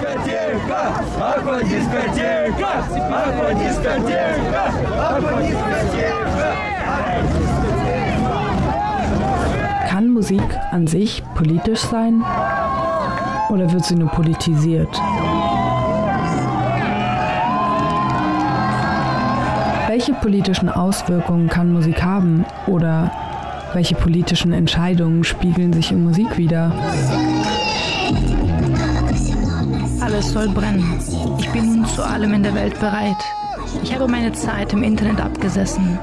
[0.00, 0.80] дискотека,
[1.20, 2.70] аквадискотека,
[3.22, 4.62] аквадискотека,
[5.14, 6.48] аквадискотека.
[9.88, 12.22] Kann Musik an sich politisch sein?
[13.48, 15.00] Oder wird sie nur politisiert?
[19.88, 22.44] Welche politischen Auswirkungen kann Musik haben?
[22.66, 23.10] Oder
[23.72, 26.72] welche politischen Entscheidungen spiegeln sich in Musik wider?
[30.21, 30.99] Alles soll brennen.
[31.39, 33.17] Ich bin nun zu allem in der Welt bereit.
[33.81, 35.97] Ich habe meine Zeit im Internet abgesessen,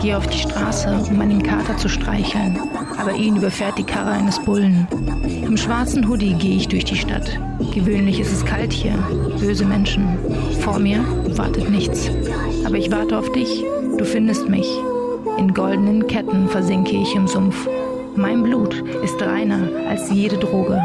[0.00, 2.56] gehe auf die Straße, um meinen Kater zu streicheln,
[2.96, 4.86] aber ihn überfährt die Karre eines Bullen.
[5.24, 7.28] Im schwarzen Hoodie gehe ich durch die Stadt.
[7.74, 8.94] Gewöhnlich ist es kalt hier,
[9.40, 10.18] böse Menschen.
[10.60, 11.04] Vor mir
[11.36, 12.08] wartet nichts.
[12.64, 13.64] Aber ich warte auf dich,
[13.98, 14.68] du findest mich.
[15.36, 17.68] In goldenen Ketten versinke ich im Sumpf.
[18.14, 20.80] Mein Blut ist reiner als jede Droge.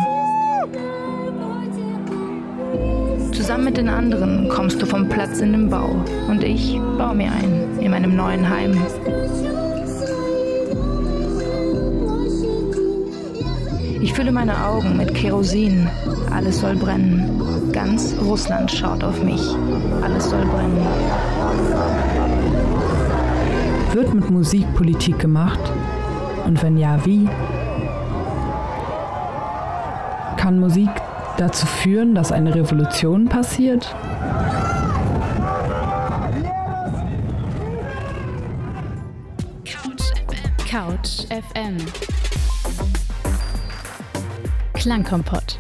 [3.50, 7.32] Zusammen mit den anderen kommst du vom Platz in den Bau und ich baue mir
[7.32, 8.80] ein in meinem neuen Heim.
[14.04, 15.90] Ich fülle meine Augen mit Kerosin.
[16.32, 17.72] Alles soll brennen.
[17.72, 19.42] Ganz Russland schaut auf mich.
[20.04, 20.86] Alles soll brennen.
[23.94, 25.72] Wird mit Musik Politik gemacht?
[26.46, 27.28] Und wenn ja, wie?
[30.38, 30.92] Kann Musik
[31.40, 33.96] dazu führen, dass eine Revolution passiert?
[40.70, 41.78] Couch FM.
[44.74, 45.59] Klangkompott.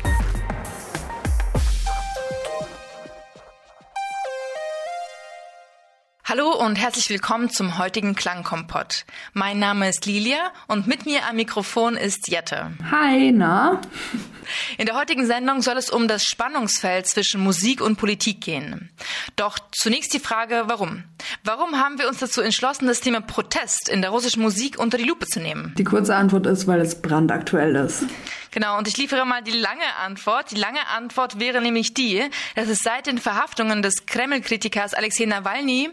[6.70, 9.06] Und herzlich willkommen zum heutigen Klangkompott.
[9.34, 12.70] Mein Name ist Lilia und mit mir am Mikrofon ist Jette.
[12.92, 13.81] Hi, na?
[14.78, 18.92] In der heutigen Sendung soll es um das Spannungsfeld zwischen Musik und Politik gehen.
[19.36, 21.03] Doch zunächst die Frage, warum?
[21.44, 25.06] Warum haben wir uns dazu entschlossen, das Thema Protest in der russischen Musik unter die
[25.06, 25.74] Lupe zu nehmen?
[25.78, 28.06] Die kurze Antwort ist, weil es brandaktuell ist.
[28.51, 30.51] Genau, und ich liefere mal die lange Antwort.
[30.51, 32.24] Die lange Antwort wäre nämlich die,
[32.56, 35.91] dass es seit den Verhaftungen des Kreml-Kritikers Alexei Nawalny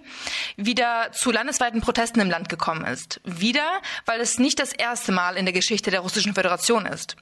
[0.67, 3.21] wieder zu landesweiten Protesten im Land gekommen ist.
[3.25, 7.17] Wieder, weil es nicht das erste Mal in der Geschichte der Russischen Föderation ist.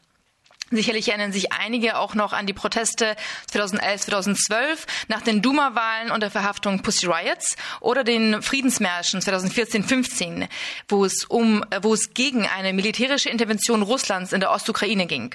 [0.71, 3.17] Sicherlich erinnern sich einige auch noch an die Proteste
[3.51, 10.49] 2011, 2012 nach den Duma-Wahlen und der Verhaftung Pussy Riots oder den Friedensmärschen 2014, 15,
[10.89, 15.35] wo es um, wo es gegen eine militärische Intervention Russlands in der Ostukraine ging.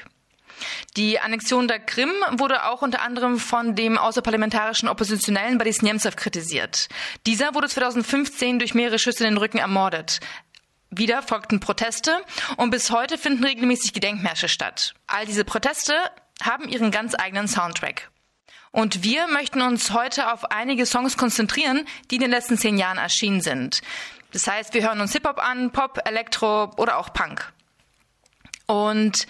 [0.98, 6.90] Die Annexion der Krim wurde auch unter anderem von dem außerparlamentarischen Oppositionellen Boris Nemtsov kritisiert.
[7.26, 10.20] Dieser wurde 2015 durch mehrere Schüsse in den Rücken ermordet.
[10.92, 12.24] Wieder folgten Proteste
[12.58, 14.96] und bis heute finden regelmäßig Gedenkmärsche statt.
[15.06, 15.94] All diese Proteste
[16.42, 18.10] haben ihren ganz eigenen Soundtrack.
[18.72, 22.98] Und wir möchten uns heute auf einige Songs konzentrieren, die in den letzten zehn Jahren
[22.98, 23.82] erschienen sind.
[24.32, 27.52] Das heißt, wir hören uns Hip-Hop an, Pop, Elektro oder auch Punk.
[28.68, 29.26] Und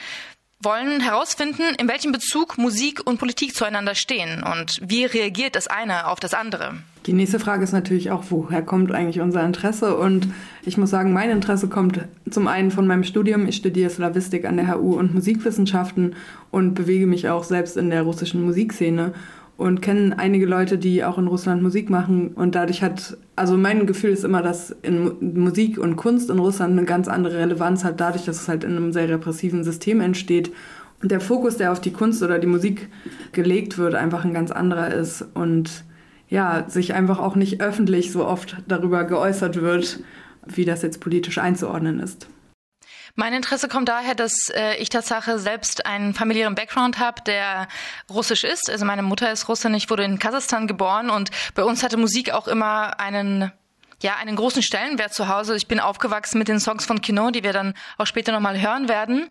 [0.62, 6.08] wollen herausfinden, in welchem Bezug Musik und Politik zueinander stehen und wie reagiert das eine
[6.08, 6.74] auf das andere.
[7.06, 9.96] Die nächste Frage ist natürlich auch, woher kommt eigentlich unser Interesse?
[9.96, 10.28] Und
[10.64, 13.48] ich muss sagen, mein Interesse kommt zum einen von meinem Studium.
[13.48, 16.16] Ich studiere Slavistik an der HU und Musikwissenschaften
[16.52, 19.14] und bewege mich auch selbst in der russischen Musikszene
[19.60, 22.30] und kenne einige Leute, die auch in Russland Musik machen.
[22.30, 24.74] Und dadurch hat, also mein Gefühl ist immer, dass
[25.20, 28.78] Musik und Kunst in Russland eine ganz andere Relevanz hat, dadurch, dass es halt in
[28.78, 30.54] einem sehr repressiven System entsteht.
[31.02, 32.88] Und der Fokus, der auf die Kunst oder die Musik
[33.34, 35.26] gelegt wird, einfach ein ganz anderer ist.
[35.34, 35.84] Und
[36.30, 40.00] ja, sich einfach auch nicht öffentlich so oft darüber geäußert wird,
[40.48, 42.30] wie das jetzt politisch einzuordnen ist.
[43.20, 47.68] Mein Interesse kommt daher, dass äh, ich Tatsache selbst einen familiären Background habe, der
[48.10, 48.70] russisch ist.
[48.70, 52.32] Also meine Mutter ist Russin, ich wurde in Kasachstan geboren und bei uns hatte Musik
[52.32, 53.52] auch immer einen
[54.02, 55.58] ja, einen großen Stellenwert zu Hause.
[55.58, 58.88] Ich bin aufgewachsen mit den Songs von Kino, die wir dann auch später nochmal hören
[58.88, 59.30] werden.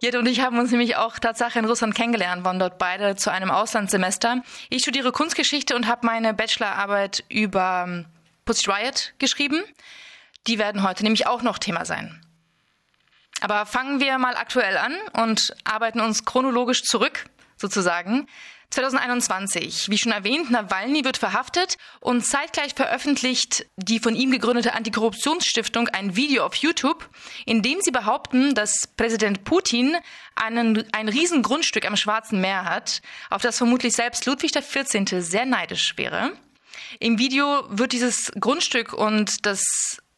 [0.00, 3.30] Jette und ich haben uns nämlich auch Tatsache in Russland kennengelernt, waren dort beide zu
[3.30, 4.42] einem Auslandssemester.
[4.68, 8.06] Ich studiere Kunstgeschichte und habe meine Bachelorarbeit über ähm,
[8.44, 9.62] Pussy Riot geschrieben.
[10.48, 12.20] Die werden heute nämlich auch noch Thema sein.
[13.40, 17.26] Aber fangen wir mal aktuell an und arbeiten uns chronologisch zurück,
[17.56, 18.26] sozusagen.
[18.70, 25.88] 2021, wie schon erwähnt, Nawalny wird verhaftet und zeitgleich veröffentlicht die von ihm gegründete Antikorruptionsstiftung
[25.88, 27.08] ein Video auf YouTube,
[27.46, 29.96] in dem sie behaupten, dass Präsident Putin
[30.34, 33.00] einen, ein Riesengrundstück am Schwarzen Meer hat,
[33.30, 35.22] auf das vermutlich selbst Ludwig XIV.
[35.22, 36.32] sehr neidisch wäre.
[37.00, 39.62] Im Video wird dieses Grundstück und das,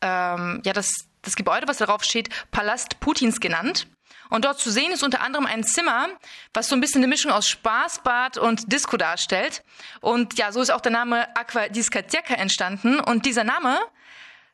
[0.00, 0.90] ähm, ja, das
[1.22, 3.86] das Gebäude, was darauf steht, Palast Putins genannt.
[4.30, 6.08] Und dort zu sehen ist unter anderem ein Zimmer,
[6.54, 9.62] was so ein bisschen eine Mischung aus Spaßbad und Disco darstellt.
[10.00, 13.00] Und ja, so ist auch der Name Aqua Discoteca entstanden.
[13.00, 13.78] Und dieser Name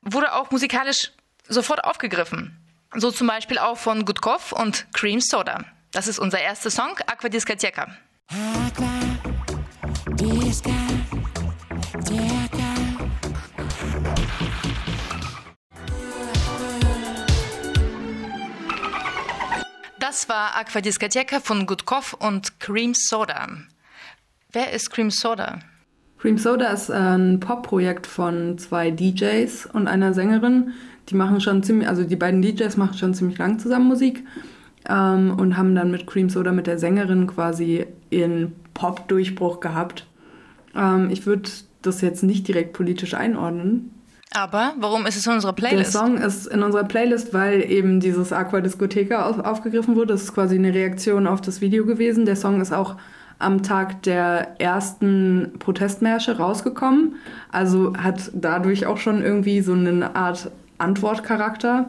[0.00, 1.12] wurde auch musikalisch
[1.46, 2.56] sofort aufgegriffen.
[2.94, 5.64] So zum Beispiel auch von Gutkov und Cream Soda.
[5.92, 7.94] Das ist unser erster Song, Aqua Discoteca.
[8.28, 8.88] Aqua
[10.14, 10.85] Discoteca.
[20.08, 23.48] Das war Aqua Discoteca von Gutkov und Cream Soda.
[24.52, 25.58] Wer ist Cream Soda?
[26.18, 30.74] Cream Soda ist ein Pop-Projekt von zwei DJs und einer Sängerin.
[31.08, 34.22] Die machen schon ziemlich, also die beiden DJs machen schon ziemlich lang zusammen Musik
[34.88, 40.06] ähm, und haben dann mit Cream Soda mit der Sängerin quasi ihren Pop-Durchbruch gehabt.
[40.76, 41.50] Ähm, ich würde
[41.82, 43.90] das jetzt nicht direkt politisch einordnen,
[44.36, 45.94] aber warum ist es in unserer Playlist?
[45.94, 50.14] Der Song ist in unserer Playlist, weil eben dieses Aqua Discoteca auf, aufgegriffen wurde.
[50.14, 52.26] Das ist quasi eine Reaktion auf das Video gewesen.
[52.26, 52.96] Der Song ist auch
[53.38, 57.16] am Tag der ersten Protestmärsche rausgekommen.
[57.50, 61.88] Also hat dadurch auch schon irgendwie so eine Art Antwortcharakter.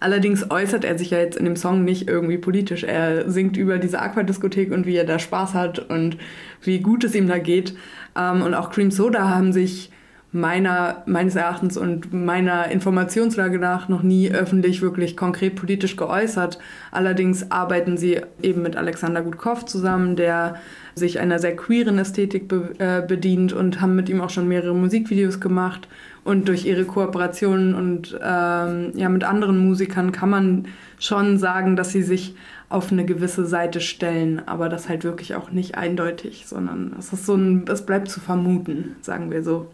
[0.00, 2.84] Allerdings äußert er sich ja jetzt in dem Song nicht irgendwie politisch.
[2.84, 6.18] Er singt über diese Aquadiskothek und wie er da Spaß hat und
[6.62, 7.74] wie gut es ihm da geht.
[8.16, 9.90] Ähm, und auch Cream Soda haben sich
[10.34, 16.58] meiner, meines Erachtens und meiner Informationslage nach noch nie öffentlich wirklich konkret politisch geäußert.
[16.90, 20.56] Allerdings arbeiten sie eben mit Alexander Gutkov zusammen, der
[20.96, 24.74] sich einer sehr queeren Ästhetik be äh, bedient und haben mit ihm auch schon mehrere
[24.74, 25.86] Musikvideos gemacht.
[26.24, 30.64] Und durch ihre Kooperationen und ähm, ja, mit anderen Musikern kann man
[30.98, 32.34] schon sagen, dass sie sich
[32.68, 37.24] auf eine gewisse Seite stellen, aber das halt wirklich auch nicht eindeutig, sondern es ist
[37.24, 39.68] so ein, es bleibt zu vermuten, sagen wir so.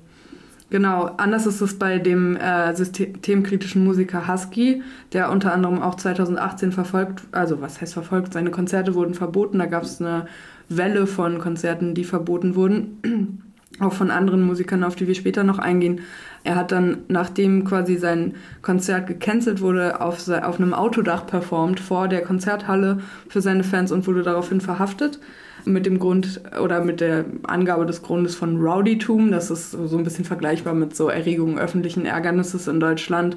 [0.71, 4.83] Genau, anders ist es bei dem äh, systemkritischen Musiker Husky,
[5.13, 9.67] der unter anderem auch 2018 verfolgt, also was heißt verfolgt, seine Konzerte wurden verboten, da
[9.67, 10.27] gab es eine
[10.69, 13.43] Welle von Konzerten, die verboten wurden,
[13.81, 16.03] auch von anderen Musikern, auf die wir später noch eingehen.
[16.45, 22.07] Er hat dann, nachdem quasi sein Konzert gecancelt wurde, auf, auf einem Autodach performt vor
[22.07, 25.19] der Konzerthalle für seine Fans und wurde daraufhin verhaftet
[25.65, 29.31] mit dem Grund oder mit der Angabe des Grundes von Rowdytum.
[29.31, 33.37] Das ist so ein bisschen vergleichbar mit so Erregungen öffentlichen Ärgernisses in Deutschland.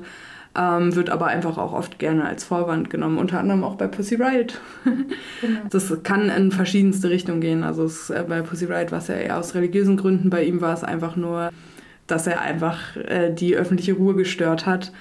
[0.56, 4.16] Ähm, wird aber einfach auch oft gerne als Vorwand genommen, unter anderem auch bei Pussy
[4.16, 4.62] Riot.
[5.42, 5.60] Genau.
[5.72, 7.64] Das kann in verschiedenste Richtungen gehen.
[7.64, 10.62] Also es, äh, bei Pussy Riot war es ja eher aus religiösen Gründen, bei ihm
[10.62, 11.50] war es einfach nur,
[12.06, 14.92] dass er einfach äh, die öffentliche Ruhe gestört hat.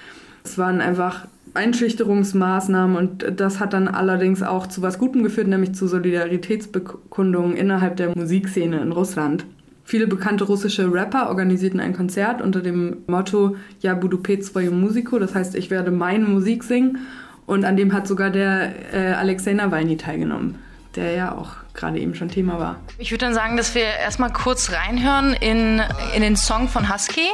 [0.43, 5.75] Es waren einfach Einschüchterungsmaßnahmen und das hat dann allerdings auch zu was Gutem geführt, nämlich
[5.75, 9.45] zu Solidaritätsbekundungen innerhalb der Musikszene in Russland.
[9.85, 15.19] Viele bekannte russische Rapper organisierten ein Konzert unter dem Motto Ja budu pet svoju Musiko,
[15.19, 16.99] das heißt, ich werde meine Musik singen.
[17.45, 20.55] Und an dem hat sogar der äh, Alexei Nawalny teilgenommen,
[20.95, 22.77] der ja auch gerade eben schon Thema war.
[22.97, 25.81] Ich würde dann sagen, dass wir erstmal kurz reinhören in,
[26.15, 27.27] in den Song von Husky.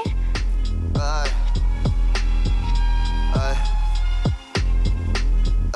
[0.94, 1.30] Bye.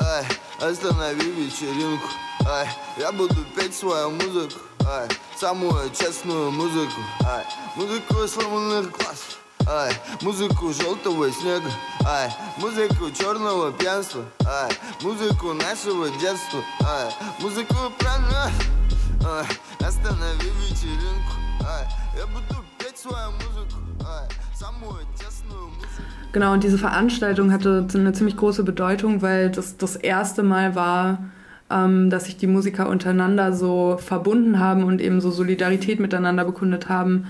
[0.00, 0.26] Ай,
[0.60, 2.08] останови вечеринку.
[2.46, 2.68] Ай,
[2.98, 4.60] я буду петь свою музыку.
[4.86, 5.08] Ай,
[5.38, 7.00] самую честную музыку.
[7.24, 7.44] Ай,
[7.76, 9.38] музыку сломанных глаз.
[9.68, 11.70] Ай, музыку желтого снега.
[12.06, 14.24] Ай, музыку черного пьянства.
[14.46, 14.70] Ай,
[15.00, 16.60] музыку нашего детства.
[16.82, 18.52] Ай, музыку про нас.
[19.24, 19.46] Ай,
[19.80, 21.32] останови вечеринку.
[21.66, 23.78] Ай, я буду петь свою музыку.
[24.06, 24.28] Ай,
[24.58, 25.06] самую
[26.34, 31.30] Genau, und diese Veranstaltung hatte eine ziemlich große Bedeutung, weil das das erste Mal war,
[31.70, 36.88] ähm, dass sich die Musiker untereinander so verbunden haben und eben so Solidarität miteinander bekundet
[36.88, 37.28] haben.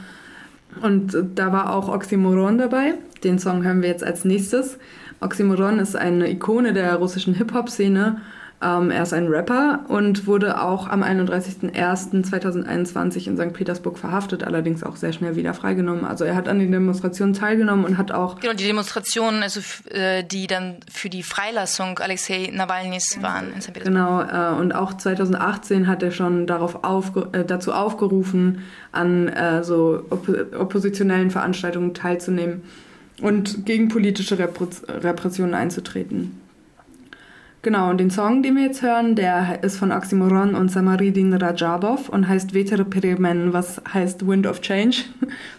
[0.80, 2.94] Und da war auch Oxymoron dabei.
[3.22, 4.78] Den Song hören wir jetzt als nächstes.
[5.20, 8.22] Oxymoron ist eine Ikone der russischen Hip-Hop-Szene
[8.62, 13.52] ähm, er ist ein Rapper und wurde auch am 31.01.2021 in St.
[13.52, 16.04] Petersburg verhaftet, allerdings auch sehr schnell wieder freigenommen.
[16.04, 18.40] Also er hat an den Demonstrationen teilgenommen und hat auch...
[18.40, 23.74] Genau, die Demonstrationen, also, äh, die dann für die Freilassung Alexei Nawalnys waren in St.
[23.74, 23.84] Petersburg.
[23.84, 29.62] Genau, äh, und auch 2018 hat er schon darauf aufge äh, dazu aufgerufen, an äh,
[29.62, 32.62] so opp oppositionellen Veranstaltungen teilzunehmen
[33.20, 36.40] und gegen politische Repressionen einzutreten.
[37.63, 42.07] Genau, und den Song, den wir jetzt hören, der ist von Oxymoron und Samaridin Rajabov
[42.07, 45.03] und heißt Veter Perimen, was heißt Wind of Change.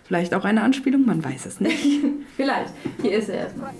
[0.04, 1.84] Vielleicht auch eine Anspielung, man weiß es nicht.
[2.36, 2.72] Vielleicht.
[3.02, 3.74] Hier ist er erstmal.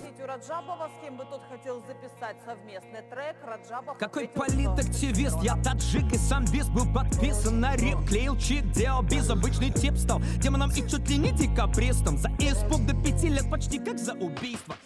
[3.98, 9.28] Какой политактивист, я таджик и сам бис Был подписан на рип, клеил чик, делал биз
[9.28, 13.78] Обычный тип стал демоном и чуть ли не декабристом За испуг до пяти лет почти
[13.78, 14.76] как за убийство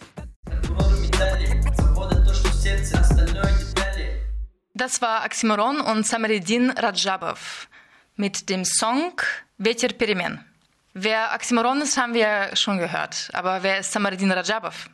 [0.63, 2.48] Свобода, медали, свобода то, что
[4.74, 7.68] das war Oxymoron und Samaridin Rajabov
[8.16, 9.12] mit dem Song
[9.58, 10.44] Veter Perimen.
[10.92, 13.30] Wer Oxymoron ist, haben wir schon gehört.
[13.32, 14.90] Aber wer ist Samaridin Rajabov?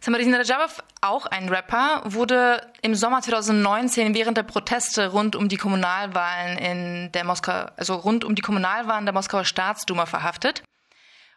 [0.00, 5.56] Samaridin Rajabov, auch ein Rapper, wurde im Sommer 2019 während der Proteste rund um die
[5.56, 10.62] Kommunalwahlen in der Moskau, also rund um die Kommunalwahlen der Moskauer Staatsduma verhaftet.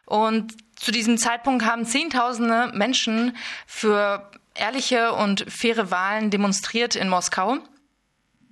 [0.06, 3.36] Und zu diesem Zeitpunkt haben Zehntausende Menschen
[3.66, 7.58] für ehrliche und faire Wahlen demonstriert in Moskau.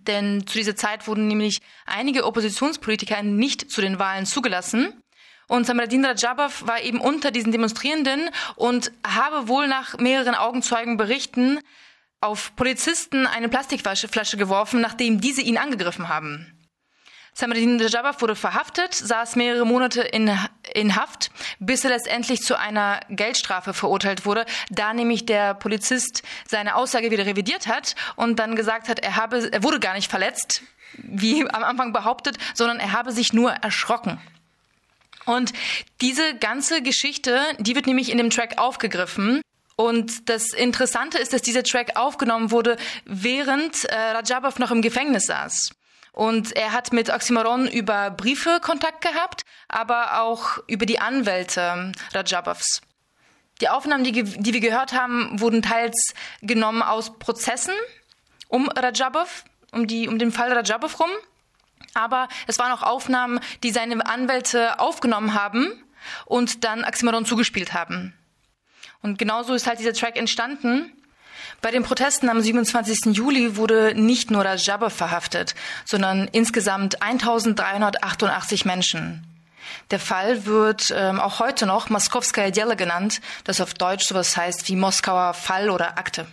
[0.08, 5.02] Denn zu dieser Zeit wurden nämlich einige Oppositionspolitiker nicht zu den Wahlen zugelassen.
[5.48, 11.60] Und Samradin Rajabov war eben unter diesen Demonstrierenden und habe wohl nach mehreren Augenzeugen berichten
[12.20, 16.57] auf Polizisten eine Plastikflasche geworfen, nachdem diese ihn angegriffen haben.
[17.38, 20.28] Samradin Rajabov wurde verhaftet, saß mehrere Monate in,
[20.74, 21.30] in Haft,
[21.60, 27.26] bis er letztendlich zu einer Geldstrafe verurteilt wurde, da nämlich der Polizist seine Aussage wieder
[27.26, 30.62] revidiert hat und dann gesagt hat, er, habe, er wurde gar nicht verletzt,
[30.94, 34.20] wie am Anfang behauptet, sondern er habe sich nur erschrocken.
[35.24, 35.52] Und
[36.00, 39.42] diese ganze Geschichte, die wird nämlich in dem Track aufgegriffen.
[39.76, 45.26] Und das Interessante ist, dass dieser Track aufgenommen wurde, während äh, Rajabov noch im Gefängnis
[45.26, 45.70] saß.
[46.18, 52.80] Und er hat mit Oxymoron über Briefe Kontakt gehabt, aber auch über die Anwälte Rajabovs.
[53.60, 57.72] Die Aufnahmen, die, die wir gehört haben, wurden teils genommen aus Prozessen
[58.48, 61.10] um Rajabov, um, die, um den Fall Rajabov rum.
[61.94, 65.70] Aber es waren auch Aufnahmen, die seine Anwälte aufgenommen haben
[66.24, 68.12] und dann Oxymoron zugespielt haben.
[69.02, 70.92] Und genauso ist halt dieser Track entstanden.
[71.60, 73.16] Bei den Protesten am 27.
[73.16, 79.24] Juli wurde nicht nur Rajabov verhaftet, sondern insgesamt 1388 Menschen.
[79.90, 84.68] Der Fall wird ähm, auch heute noch Moskowskaja Delle genannt, das auf Deutsch sowas heißt
[84.68, 86.26] wie Moskauer Fall oder Akte.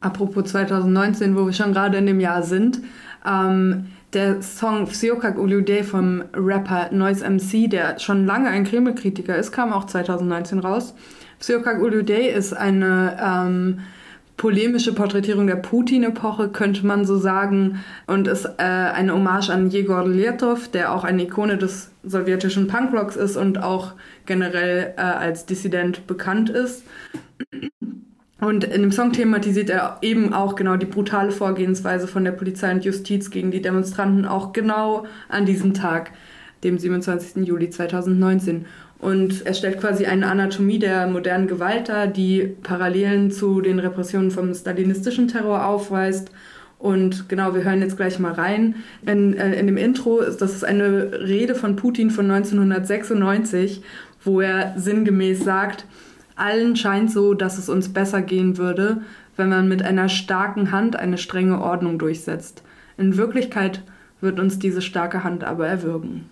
[0.00, 2.80] Apropos 2019, wo wir schon gerade in dem Jahr sind,
[3.26, 9.52] ähm, der Song Psyokak Ulude vom Rapper Noise MC, der schon lange ein Kreml-Kritiker ist,
[9.52, 10.94] kam auch 2019 raus.
[11.38, 13.80] Psyokak Ulude ist eine ähm,
[14.40, 20.08] polemische Porträtierung der Putin-Epoche, könnte man so sagen, und ist äh, eine Hommage an Jegor
[20.08, 23.92] Letov, der auch eine Ikone des sowjetischen Punkrocks ist und auch
[24.24, 26.84] generell äh, als Dissident bekannt ist.
[28.40, 32.72] Und in dem Song thematisiert er eben auch genau die brutale Vorgehensweise von der Polizei
[32.72, 36.12] und Justiz gegen die Demonstranten, auch genau an diesem Tag,
[36.64, 37.46] dem 27.
[37.46, 38.64] Juli 2019.
[39.00, 44.30] Und er stellt quasi eine Anatomie der modernen Gewalt dar, die Parallelen zu den Repressionen
[44.30, 46.30] vom stalinistischen Terror aufweist.
[46.78, 48.76] Und genau, wir hören jetzt gleich mal rein.
[49.06, 53.82] In, äh, in dem Intro ist das ist eine Rede von Putin von 1996,
[54.22, 55.86] wo er sinngemäß sagt,
[56.36, 59.02] allen scheint so, dass es uns besser gehen würde,
[59.36, 62.62] wenn man mit einer starken Hand eine strenge Ordnung durchsetzt.
[62.96, 63.82] In Wirklichkeit
[64.20, 66.26] wird uns diese starke Hand aber erwürgen.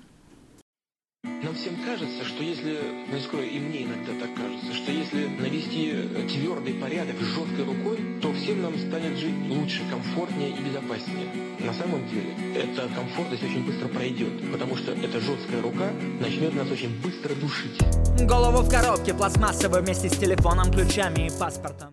[1.48, 5.26] Нам всем кажется, что если, ну я скажу, и мне иногда так кажется, что если
[5.26, 11.26] навести э, твердый порядок жесткой рукой, то всем нам станет жить лучше, комфортнее и безопаснее.
[11.60, 16.70] На самом деле, эта комфортность очень быстро пройдет, потому что эта жесткая рука начнет нас
[16.70, 17.80] очень быстро душить.
[18.20, 21.92] Голову в коробке пластмассовой вместе с телефоном, ключами и паспортом.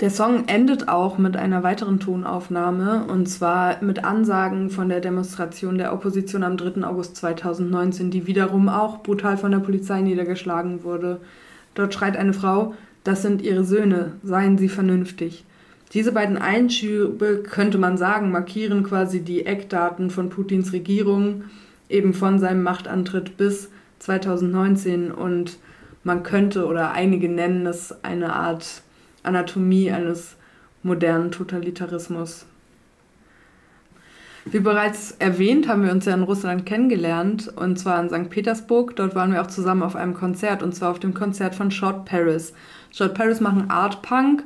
[0.00, 5.78] Der Song endet auch mit einer weiteren Tonaufnahme und zwar mit Ansagen von der Demonstration
[5.78, 6.86] der Opposition am 3.
[6.86, 11.22] August 2019, die wiederum auch brutal von der Polizei niedergeschlagen wurde.
[11.74, 12.74] Dort schreit eine Frau,
[13.04, 15.46] das sind ihre Söhne, seien sie vernünftig.
[15.94, 21.44] Diese beiden Einschübe, könnte man sagen, markieren quasi die Eckdaten von Putins Regierung,
[21.88, 25.56] eben von seinem Machtantritt bis 2019 und
[26.04, 28.82] man könnte oder einige nennen es eine Art
[29.26, 30.36] Anatomie eines
[30.82, 32.46] modernen Totalitarismus.
[34.48, 38.30] Wie bereits erwähnt, haben wir uns ja in Russland kennengelernt und zwar in St.
[38.30, 38.94] Petersburg.
[38.94, 42.04] Dort waren wir auch zusammen auf einem Konzert und zwar auf dem Konzert von Short
[42.04, 42.52] Paris.
[42.92, 44.44] Short Paris machen Art Punk,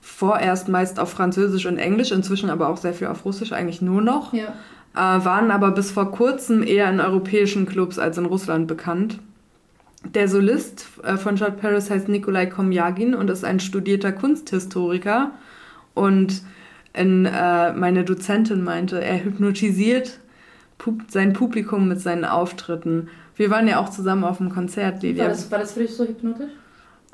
[0.00, 4.00] vorerst meist auf Französisch und Englisch, inzwischen aber auch sehr viel auf Russisch, eigentlich nur
[4.00, 4.32] noch.
[4.32, 4.54] Ja.
[4.94, 9.18] Äh, waren aber bis vor kurzem eher in europäischen Clubs als in Russland bekannt.
[10.04, 15.32] Der Solist äh, von Short Paris heißt Nikolai Komjagin und ist ein studierter Kunsthistoriker.
[15.94, 16.42] Und
[16.92, 20.18] in, äh, meine Dozentin meinte, er hypnotisiert
[20.78, 23.08] pub sein Publikum mit seinen Auftritten.
[23.36, 25.24] Wir waren ja auch zusammen auf dem Konzert, Lilia.
[25.24, 26.50] War das, war das für dich so hypnotisch?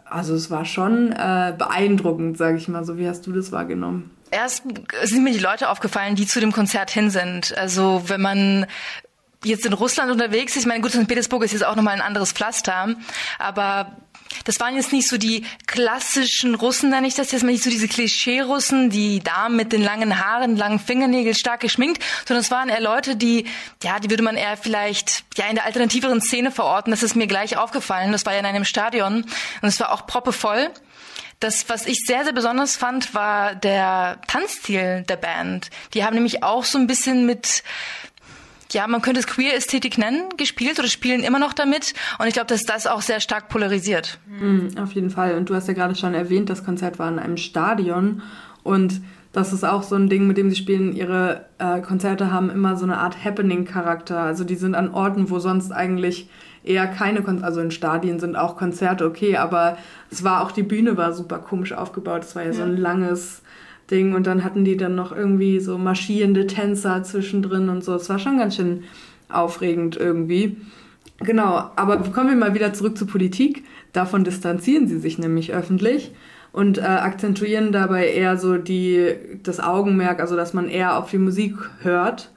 [0.04, 2.96] Also es war schon äh, beeindruckend, sage ich mal so.
[2.96, 4.10] Wie hast du das wahrgenommen?
[4.30, 4.64] Erst
[5.04, 7.56] sind mir die Leute aufgefallen, die zu dem Konzert hin sind.
[7.56, 8.66] Also wenn man
[9.44, 10.62] jetzt in Russland unterwegs ist.
[10.62, 11.06] Ich meine, gut, St.
[11.06, 12.96] Petersburg ist jetzt auch nochmal ein anderes Pflaster,
[13.38, 13.96] aber
[14.44, 17.70] das waren jetzt nicht so die klassischen Russen, nenne ich das jetzt mal, nicht so
[17.70, 22.68] diese Klischee-Russen, die Damen mit den langen Haaren, langen Fingernägeln, stark geschminkt, sondern es waren
[22.68, 23.46] eher Leute, die,
[23.82, 26.90] ja, die würde man eher vielleicht, ja, in der alternativeren Szene verorten.
[26.90, 28.12] Das ist mir gleich aufgefallen.
[28.12, 29.24] Das war ja in einem Stadion
[29.62, 30.70] und es war auch proppevoll.
[31.40, 35.70] Das, was ich sehr, sehr besonders fand, war der Tanzstil der Band.
[35.94, 37.62] Die haben nämlich auch so ein bisschen mit,
[38.72, 41.94] ja, man könnte es Queer-Ästhetik nennen, gespielt oder spielen immer noch damit.
[42.18, 44.18] Und ich glaube, dass das auch sehr stark polarisiert.
[44.26, 45.36] Mhm, auf jeden Fall.
[45.36, 48.22] Und du hast ja gerade schon erwähnt, das Konzert war in einem Stadion.
[48.62, 49.00] Und
[49.32, 50.94] das ist auch so ein Ding, mit dem sie spielen.
[50.94, 54.18] Ihre äh, Konzerte haben immer so eine Art Happening-Charakter.
[54.18, 56.28] Also die sind an Orten, wo sonst eigentlich
[56.64, 59.78] eher keine Konzerte, also in Stadien sind auch Konzerte okay, aber
[60.10, 62.24] es war auch die Bühne war super komisch aufgebaut.
[62.24, 62.54] Es war ja, ja.
[62.54, 63.42] so ein langes
[63.90, 67.94] Ding und dann hatten die dann noch irgendwie so marschierende Tänzer zwischendrin und so.
[67.94, 68.84] Es war schon ganz schön
[69.28, 70.56] aufregend irgendwie.
[71.20, 73.64] Genau, aber kommen wir mal wieder zurück zur Politik.
[73.92, 76.12] Davon distanzieren sie sich nämlich öffentlich
[76.52, 81.18] und äh, akzentuieren dabei eher so die, das Augenmerk, also dass man eher auf die
[81.18, 82.30] Musik hört.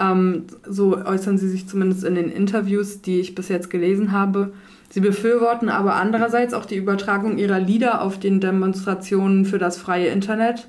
[0.00, 4.52] Ähm, so äußern sie sich zumindest in den Interviews, die ich bis jetzt gelesen habe.
[4.88, 10.08] Sie befürworten aber andererseits auch die Übertragung ihrer Lieder auf den Demonstrationen für das freie
[10.08, 10.68] Internet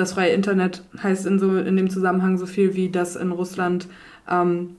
[0.00, 3.86] das freie Internet heißt in, so, in dem Zusammenhang so viel wie, dass in Russland
[4.28, 4.76] ähm,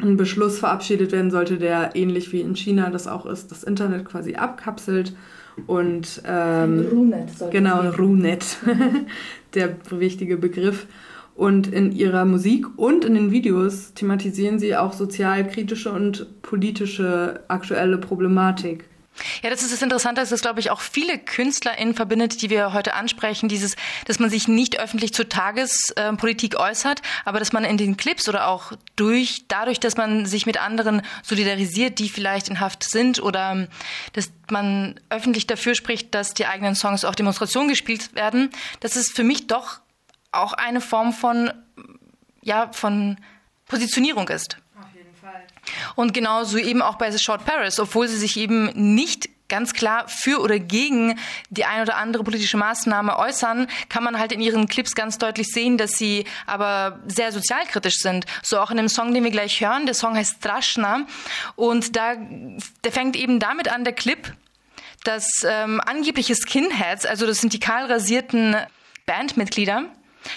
[0.00, 4.04] ein Beschluss verabschiedet werden sollte, der ähnlich wie in China das auch ist, das Internet
[4.04, 5.14] quasi abkapselt
[5.66, 8.58] und ähm, Runet genau Runet,
[9.54, 10.86] der wichtige Begriff.
[11.34, 17.96] Und in ihrer Musik und in den Videos thematisieren sie auch sozialkritische und politische aktuelle
[17.96, 18.84] Problematik.
[19.42, 22.72] Ja, das ist das Interessante, dass das, glaube ich, auch viele KünstlerInnen verbindet, die wir
[22.72, 23.48] heute ansprechen.
[23.48, 23.76] Dieses,
[24.06, 28.48] dass man sich nicht öffentlich zur Tagespolitik äußert, aber dass man in den Clips oder
[28.48, 33.68] auch durch, dadurch, dass man sich mit anderen solidarisiert, die vielleicht in Haft sind oder
[34.14, 38.50] dass man öffentlich dafür spricht, dass die eigenen Songs auf Demonstrationen gespielt werden,
[38.80, 39.80] das ist für mich doch
[40.32, 41.52] auch eine Form von,
[42.42, 43.18] ja, von
[43.66, 44.56] Positionierung ist.
[45.94, 50.08] Und genauso eben auch bei The Short Paris, obwohl sie sich eben nicht ganz klar
[50.08, 51.18] für oder gegen
[51.50, 55.48] die ein oder andere politische Maßnahme äußern, kann man halt in ihren Clips ganz deutlich
[55.48, 58.24] sehen, dass sie aber sehr sozialkritisch sind.
[58.42, 59.84] So auch in dem Song, den wir gleich hören.
[59.84, 61.06] Der Song heißt Strashna
[61.54, 62.14] und da,
[62.82, 64.32] der fängt eben damit an, der Clip,
[65.04, 68.56] dass ähm, angebliche Skinheads, also das sind die kahl rasierten
[69.04, 69.84] Bandmitglieder,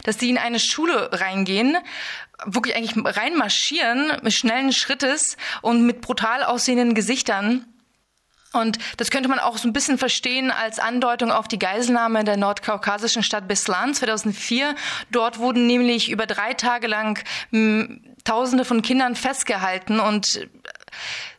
[0.03, 1.77] dass die in eine Schule reingehen
[2.45, 7.65] wirklich eigentlich reinmarschieren mit schnellen Schrittes und mit brutal aussehenden Gesichtern.
[8.53, 12.37] Und das könnte man auch so ein bisschen verstehen als Andeutung auf die Geiselnahme der
[12.37, 14.75] nordkaukasischen Stadt Beslan 2004.
[15.11, 17.21] Dort wurden nämlich über drei Tage lang
[18.23, 20.47] Tausende von Kindern festgehalten und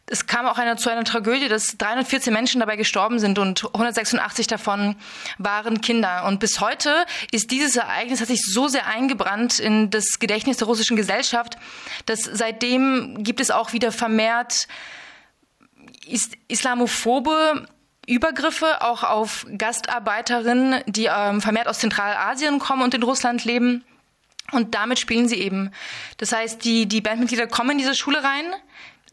[0.09, 4.47] es kam auch eine, zu einer Tragödie, dass 314 Menschen dabei gestorben sind und 186
[4.47, 4.95] davon
[5.39, 6.25] waren Kinder.
[6.27, 10.69] Und bis heute ist dieses Ereignis hat sich so sehr eingebrannt in das Gedächtnis der
[10.69, 11.57] russischen Gesellschaft,
[12.07, 14.69] dass seitdem gibt es auch wieder vermehrt
[16.47, 17.67] islamophobe
[18.07, 23.85] Übergriffe auch auf Gastarbeiterinnen, die ähm, vermehrt aus Zentralasien kommen und in Russland leben.
[24.53, 25.73] Und damit spielen sie eben.
[26.19, 28.45] Das heißt, die, die Bandmitglieder kommen in diese Schule rein,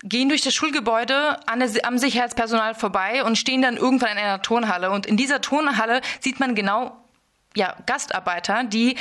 [0.03, 4.91] gehen durch das Schulgebäude am Sicherheitspersonal vorbei und stehen dann irgendwann in einer Turnhalle.
[4.91, 6.97] Und in dieser Turnhalle sieht man genau
[7.55, 8.97] ja, Gastarbeiter, die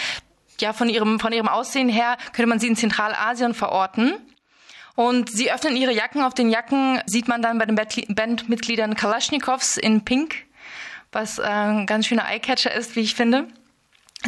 [0.60, 4.14] ja von ihrem, von ihrem Aussehen her könnte man sie in Zentralasien verorten.
[4.94, 6.22] Und sie öffnen ihre Jacken.
[6.22, 10.36] Auf den Jacken sieht man dann bei den Bandmitgliedern Kalaschnikows in Pink,
[11.10, 13.48] was äh, ein ganz schöner Eyecatcher ist, wie ich finde.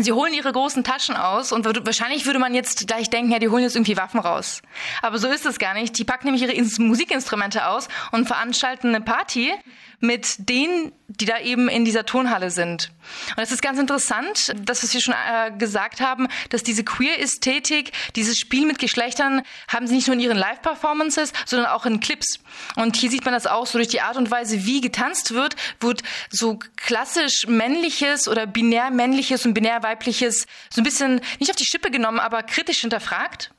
[0.01, 3.49] Sie holen ihre großen Taschen aus und wahrscheinlich würde man jetzt gleich denken, ja, die
[3.49, 4.61] holen jetzt irgendwie Waffen raus.
[5.03, 5.97] Aber so ist es gar nicht.
[5.99, 9.53] Die packen nämlich ihre Musikinstrumente aus und veranstalten eine Party
[10.01, 12.91] mit denen, die da eben in dieser Turnhalle sind.
[13.37, 18.39] Und es ist ganz interessant, dass wir schon äh, gesagt haben, dass diese Queer-Ästhetik, dieses
[18.39, 22.41] Spiel mit Geschlechtern, haben sie nicht nur in ihren Live-Performances, sondern auch in Clips.
[22.77, 25.57] Und hier sieht man das auch so durch die Art und Weise, wie getanzt wird,
[25.81, 31.57] wird so klassisch männliches oder binär männliches und binär weibliches so ein bisschen nicht auf
[31.57, 33.53] die Schippe genommen, aber kritisch hinterfragt.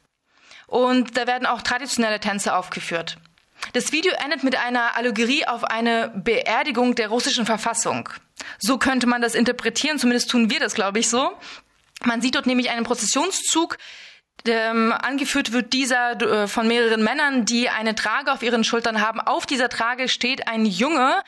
[0.68, 3.18] Und da werden auch traditionelle Tänze aufgeführt.
[3.74, 8.10] Das Video endet mit einer Allegorie auf eine Beerdigung der russischen Verfassung.
[8.60, 11.32] So könnte man das interpretieren, zumindest tun wir das, glaube ich, so.
[12.04, 13.78] Man sieht dort nämlich einen Prozessionszug,
[14.48, 19.20] ähm, angeführt wird dieser äh, von mehreren Männern, die eine Trage auf ihren Schultern haben.
[19.20, 21.24] Auf dieser Trage steht ein Junge,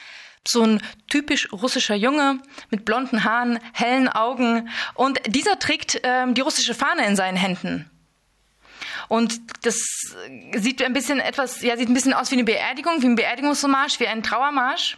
[0.48, 6.42] so ein typisch russischer Junge mit blonden Haaren, hellen Augen und dieser trägt ähm, die
[6.42, 7.90] russische Fahne in seinen Händen.
[9.08, 9.78] Und das
[10.54, 14.00] sieht ein bisschen etwas, ja, sieht ein bisschen aus wie eine Beerdigung, wie ein Beerdigungsmarsch,
[14.00, 14.98] wie ein Trauermarsch.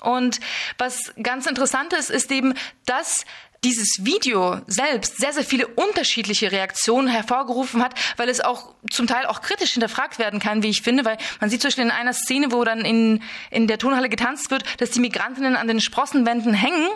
[0.00, 0.40] Und
[0.78, 2.54] was ganz interessant ist, ist eben,
[2.84, 3.24] dass
[3.64, 9.26] dieses Video selbst sehr, sehr viele unterschiedliche Reaktionen hervorgerufen hat, weil es auch zum Teil
[9.26, 12.12] auch kritisch hinterfragt werden kann, wie ich finde, weil man sieht zum Beispiel in einer
[12.12, 16.54] Szene, wo dann in, in der Tonhalle getanzt wird, dass die Migrantinnen an den Sprossenwänden
[16.54, 16.88] hängen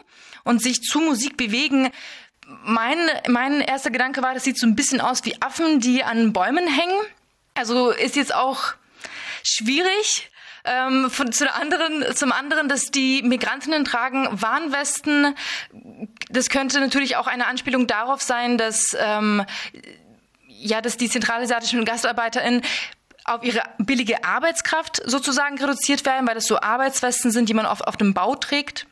[0.44, 1.90] und sich zu Musik bewegen.
[2.64, 6.32] Mein, mein erster Gedanke war, das sieht so ein bisschen aus wie Affen, die an
[6.32, 7.00] Bäumen hängen.
[7.54, 8.74] Also ist jetzt auch
[9.42, 10.29] schwierig.
[10.64, 15.34] Ähm, von, zu anderen, zum anderen, dass die Migrantinnen tragen Warnwesten.
[16.28, 19.44] Das könnte natürlich auch eine Anspielung darauf sein, dass ähm,
[20.46, 22.62] ja, dass die zentralasiatischen GastarbeiterInnen
[23.24, 27.80] auf ihre billige Arbeitskraft sozusagen reduziert werden, weil das so Arbeitswesten sind, die man auf,
[27.80, 28.86] auf dem Bau trägt.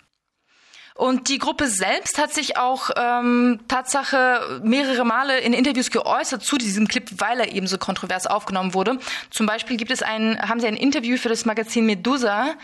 [0.99, 6.59] Und die Gruppe selbst hat sich auch ähm, Tatsache mehrere Male in Interviews geäußert zu
[6.59, 8.99] diesem Clip, weil er eben so kontrovers aufgenommen wurde.
[9.31, 12.57] Zum Beispiel gibt es ein, haben sie ein Interview für das Magazin Medusa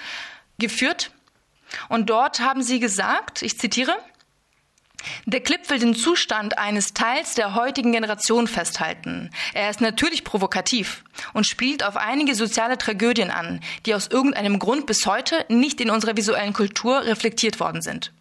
[0.58, 1.12] geführt.
[1.88, 3.94] Und dort haben sie gesagt, ich zitiere,
[5.26, 9.30] der Clip will den Zustand eines Teils der heutigen Generation festhalten.
[9.52, 14.86] Er ist natürlich provokativ und spielt auf einige soziale Tragödien an, die aus irgendeinem Grund
[14.86, 18.12] bis heute nicht in unserer visuellen Kultur reflektiert worden sind.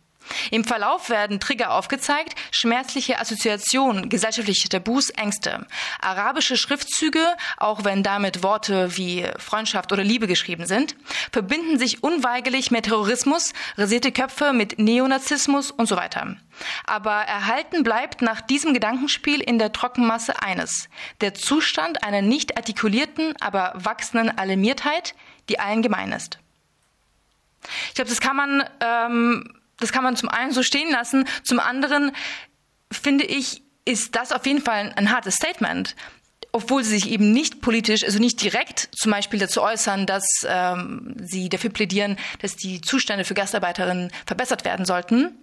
[0.51, 5.65] Im Verlauf werden Trigger aufgezeigt, schmerzliche Assoziationen, gesellschaftliche Tabus, Ängste.
[6.01, 7.25] Arabische Schriftzüge,
[7.57, 10.95] auch wenn damit Worte wie Freundschaft oder Liebe geschrieben sind,
[11.31, 16.35] verbinden sich unweigerlich mit Terrorismus, rasierte Köpfe mit Neonazismus und so weiter.
[16.85, 20.89] Aber erhalten bleibt nach diesem Gedankenspiel in der Trockenmasse eines,
[21.21, 25.15] der Zustand einer nicht artikulierten, aber wachsenden Alarmiertheit,
[25.49, 26.39] die allen gemein ist.
[27.89, 31.59] Ich glaube, das kann man ähm, das kann man zum einen so stehen lassen, zum
[31.59, 32.11] anderen
[32.91, 35.95] finde ich, ist das auf jeden Fall ein hartes Statement.
[36.51, 41.15] Obwohl sie sich eben nicht politisch, also nicht direkt zum Beispiel dazu äußern, dass ähm,
[41.19, 45.35] sie dafür plädieren, dass die Zustände für Gastarbeiterinnen verbessert werden sollten,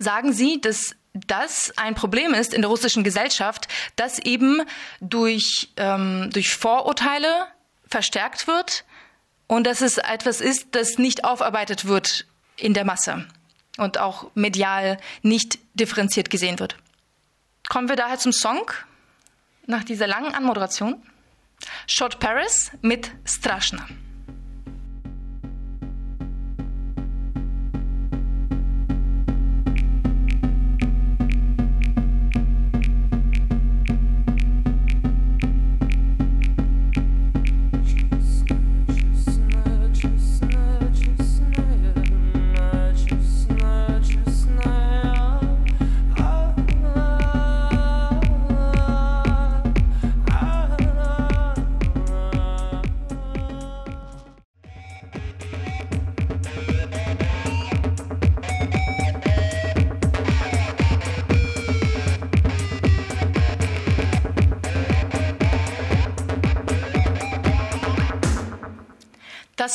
[0.00, 4.62] sagen sie, dass das ein Problem ist in der russischen Gesellschaft, das eben
[5.00, 7.46] durch, ähm, durch Vorurteile
[7.86, 8.84] verstärkt wird
[9.46, 12.26] und dass es etwas ist, das nicht aufarbeitet wird
[12.58, 13.26] in der Masse
[13.78, 16.76] und auch medial nicht differenziert gesehen wird.
[17.68, 18.70] Kommen wir daher zum Song
[19.66, 21.02] nach dieser langen Anmoderation.
[21.86, 23.86] Shot Paris mit Straschna.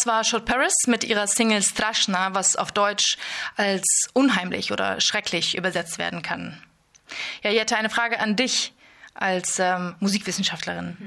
[0.04, 3.18] Das war Shot Paris mit ihrer Single Strashna, was auf Deutsch
[3.56, 6.58] als unheimlich oder schrecklich übersetzt werden kann.
[7.42, 8.74] Ja, Jette, eine Frage an dich
[9.14, 10.98] als ähm, Musikwissenschaftlerin.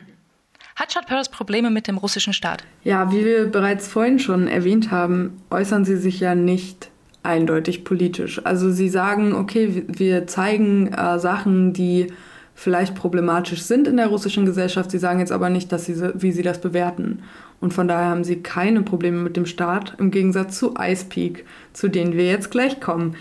[0.76, 2.64] Hat Shot Paris Probleme mit dem russischen Staat?
[2.84, 6.88] Ja, wie wir bereits vorhin schon erwähnt haben, äußern sie sich ja nicht
[7.22, 8.40] eindeutig politisch.
[8.46, 12.14] Also sie sagen, okay, wir zeigen äh, Sachen, die
[12.56, 14.90] vielleicht problematisch sind in der russischen Gesellschaft.
[14.90, 17.20] Sie sagen jetzt aber nicht, dass sie, wie sie das bewerten.
[17.60, 21.44] Und von daher haben sie keine Probleme mit dem Staat, im Gegensatz zu Ice Peak,
[21.74, 23.14] zu denen wir jetzt gleich kommen.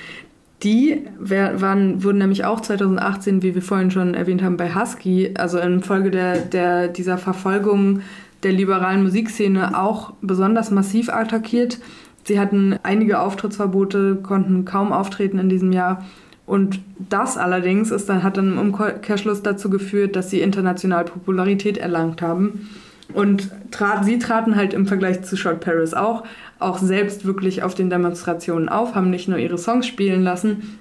[0.63, 5.59] Die waren, wurden nämlich auch 2018, wie wir vorhin schon erwähnt haben, bei Husky, also
[5.59, 8.01] infolge der, der, dieser Verfolgung
[8.43, 11.79] der liberalen Musikszene auch besonders massiv attackiert.
[12.23, 16.05] Sie hatten einige Auftrittsverbote, konnten kaum auftreten in diesem Jahr.
[16.45, 16.79] Und
[17.09, 22.21] das allerdings ist dann, hat dann im Umkehrschluss dazu geführt, dass sie international Popularität erlangt
[22.21, 22.69] haben.
[23.13, 26.23] Und trat, sie traten halt im Vergleich zu Short Paris auch,
[26.59, 30.79] auch selbst wirklich auf den Demonstrationen auf, haben nicht nur ihre Songs spielen lassen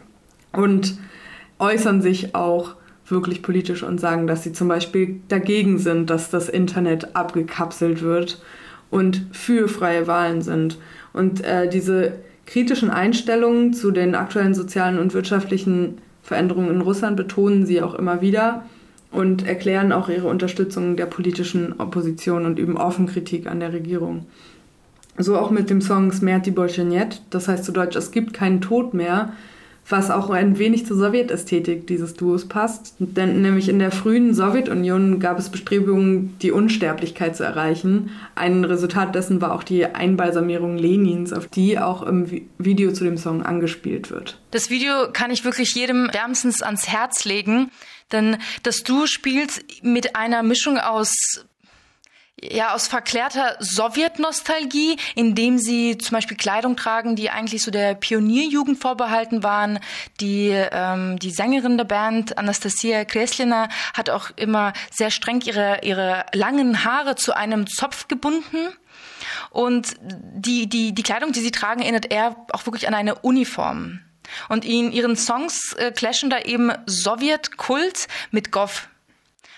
[0.52, 0.98] und
[1.58, 6.48] äußern sich auch wirklich politisch und sagen, dass sie zum Beispiel dagegen sind, dass das
[6.48, 8.40] Internet abgekapselt wird
[8.90, 10.78] und für freie Wahlen sind.
[11.12, 12.14] Und äh, diese
[12.46, 18.20] kritischen Einstellungen zu den aktuellen sozialen und wirtschaftlichen Veränderungen in Russland betonen sie auch immer
[18.20, 18.64] wieder
[19.10, 24.26] und erklären auch ihre Unterstützung der politischen Opposition und üben offen Kritik an der Regierung.
[25.16, 28.94] So auch mit dem Song Smerti Bolshenet, das heißt zu Deutsch, es gibt keinen Tod
[28.94, 29.32] mehr,
[29.88, 32.94] was auch ein wenig zur Sowjetästhetik dieses Duos passt.
[32.98, 38.10] Denn nämlich in der frühen Sowjetunion gab es Bestrebungen, die Unsterblichkeit zu erreichen.
[38.34, 43.18] Ein Resultat dessen war auch die Einbalsamierung Lenins, auf die auch im Video zu dem
[43.18, 44.38] Song angespielt wird.
[44.50, 47.70] Das Video kann ich wirklich jedem wärmstens ans Herz legen,
[48.12, 51.44] denn das Duo spielt mit einer Mischung aus
[52.42, 58.78] ja, aus verklärter Sowjetnostalgie, indem sie zum Beispiel Kleidung tragen, die eigentlich so der Pionierjugend
[58.78, 59.78] vorbehalten waren.
[60.20, 66.26] Die, ähm, die Sängerin der Band, Anastasia Kreslina, hat auch immer sehr streng ihre, ihre
[66.32, 68.68] langen Haare zu einem Zopf gebunden.
[69.50, 74.00] Und die, die, die Kleidung, die sie tragen, erinnert eher auch wirklich an eine Uniform.
[74.48, 78.88] Und in ihren Songs äh, clashen da eben Sowjetkult mit Gov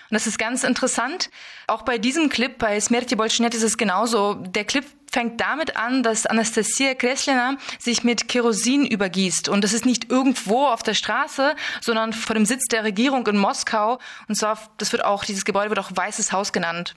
[0.09, 1.29] und das ist ganz interessant.
[1.67, 4.35] Auch bei diesem Clip, bei Smerti Bolschinet ist es genauso.
[4.35, 9.49] Der Clip fängt damit an, dass Anastasia Kreslina sich mit Kerosin übergießt.
[9.49, 13.37] Und das ist nicht irgendwo auf der Straße, sondern vor dem Sitz der Regierung in
[13.37, 13.99] Moskau.
[14.29, 16.95] Und zwar, das wird auch, dieses Gebäude wird auch Weißes Haus genannt.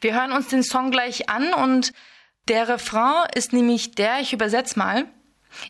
[0.00, 1.92] Wir hören uns den Song gleich an und
[2.48, 5.04] der Refrain ist nämlich der, ich übersetze mal.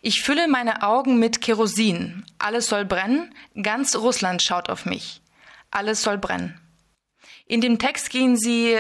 [0.01, 2.25] Ich fülle meine Augen mit Kerosin.
[2.39, 3.35] Alles soll brennen.
[3.61, 5.22] Ganz Russland schaut auf mich
[5.73, 6.61] alles soll brennen.
[7.47, 8.79] In dem Text gehen sie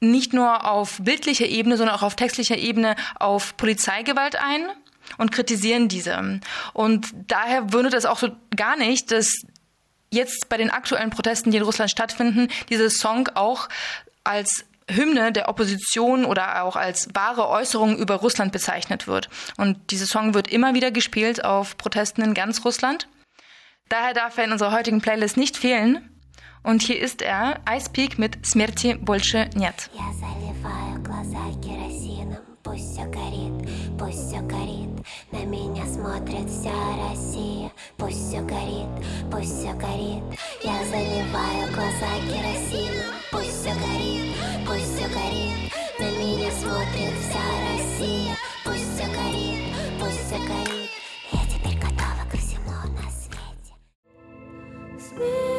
[0.00, 4.68] nicht nur auf bildlicher Ebene, sondern auch auf textlicher Ebene auf Polizeigewalt ein
[5.16, 6.40] und kritisieren diese.
[6.72, 9.28] Und daher wundert es auch so gar nicht, dass
[10.10, 13.68] jetzt bei den aktuellen Protesten, die in Russland stattfinden, dieser Song auch
[14.24, 19.28] als Hymne der Opposition oder auch als wahre Äußerung über Russland bezeichnet wird.
[19.56, 23.08] Und dieser Song wird immer wieder gespielt auf Protesten in ganz Russland.
[23.88, 26.17] Daher darf er in unserer heutigen Playlist nicht fehlen.
[26.68, 29.88] Und hier ist er, Ice Peak mit Смерти больше нет.
[35.32, 36.74] На меня смотрит вся
[37.08, 38.86] Россия, пусть все горит,
[39.30, 40.22] пусть все горит.
[40.62, 45.72] Я заливаю глаза керосином, пусть все горит, пусть все горит.
[45.98, 50.90] На меня смотрит вся Россия, пусть все горит, пусть все горит.
[51.32, 53.72] Я теперь готова ко всему на свете.
[54.98, 55.57] Смерти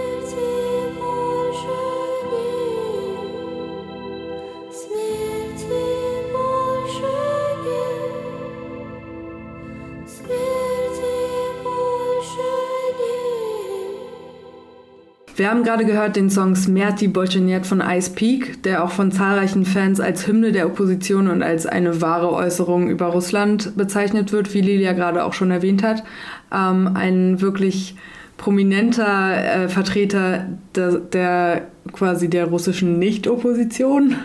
[15.39, 19.63] Wir haben gerade gehört den Song Smerti Bolcheniet von Ice Peak, der auch von zahlreichen
[19.63, 24.60] Fans als Hymne der Opposition und als eine wahre Äußerung über Russland bezeichnet wird, wie
[24.60, 26.04] Lilia gerade auch schon erwähnt hat.
[26.54, 27.95] Ähm, ein wirklich
[28.36, 34.17] prominenter äh, Vertreter der, der, quasi der russischen Nicht-Opposition,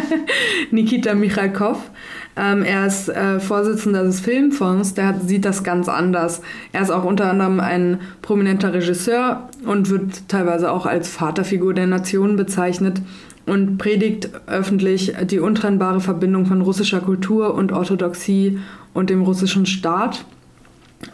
[0.70, 1.90] Nikita Michalkov.
[2.36, 6.42] Ähm, er ist äh, Vorsitzender des Filmfonds, der hat, sieht das ganz anders.
[6.72, 11.86] Er ist auch unter anderem ein prominenter Regisseur und wird teilweise auch als Vaterfigur der
[11.86, 13.00] Nation bezeichnet
[13.46, 18.58] und predigt öffentlich die untrennbare Verbindung von russischer Kultur und Orthodoxie
[18.92, 20.24] und dem russischen Staat.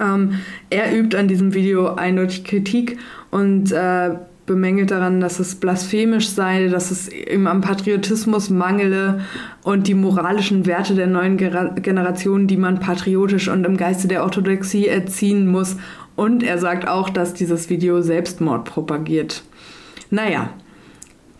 [0.01, 2.99] Ähm, er übt an diesem Video eindeutig Kritik
[3.31, 4.11] und äh,
[4.47, 9.21] bemängelt daran, dass es blasphemisch sei, dass es ihm am Patriotismus mangele
[9.63, 14.89] und die moralischen Werte der neuen Generation, die man patriotisch und im Geiste der Orthodoxie
[14.89, 15.77] erziehen muss.
[16.17, 19.43] Und er sagt auch, dass dieses Video Selbstmord propagiert.
[20.11, 20.51] Naja,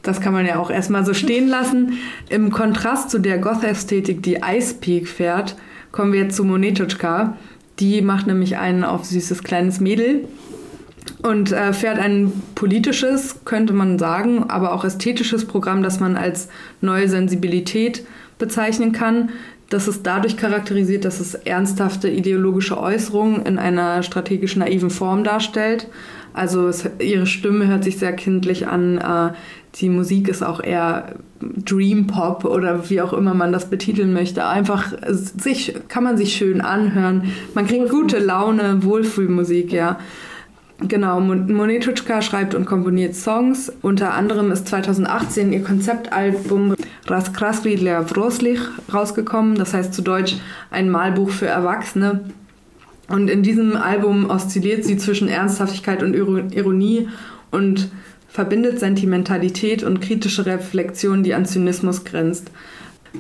[0.03, 1.99] das kann man ja auch erstmal so stehen lassen.
[2.29, 5.57] Im Kontrast zu der Goth-Ästhetik, die Ice Peak fährt,
[5.91, 7.37] kommen wir jetzt zu Monetotschka.
[7.81, 10.29] Die macht nämlich einen auf süßes kleines Mädel
[11.23, 16.49] und äh, fährt ein politisches, könnte man sagen, aber auch ästhetisches Programm, das man als
[16.81, 18.05] neue Sensibilität
[18.39, 19.31] bezeichnen kann.
[19.69, 25.89] Das ist dadurch charakterisiert, dass es ernsthafte ideologische Äußerungen in einer strategisch naiven Form darstellt.
[26.35, 28.99] Also es, ihre Stimme hört sich sehr kindlich an.
[28.99, 29.33] Äh,
[29.77, 34.47] die Musik ist auch eher Dream Pop oder wie auch immer man das betiteln möchte.
[34.47, 37.33] Einfach sich kann man sich schön anhören.
[37.55, 39.99] Man kriegt gute Laune, Wohlfühlmusik, ja.
[40.82, 43.72] Genau, Monetutschka schreibt und komponiert Songs.
[43.82, 46.76] Unter anderem ist 2018 ihr Konzeptalbum
[47.08, 48.60] Raskraskri для Vroslich
[48.94, 50.36] rausgekommen, das heißt zu Deutsch
[50.70, 52.26] ein Malbuch für Erwachsene.
[53.10, 57.08] Und in diesem Album oszilliert sie zwischen Ernsthaftigkeit und Ironie
[57.50, 57.90] und
[58.28, 62.52] verbindet Sentimentalität und kritische Reflexion, die an Zynismus grenzt.